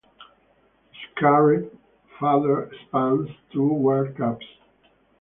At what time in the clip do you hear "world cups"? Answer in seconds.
3.71-4.47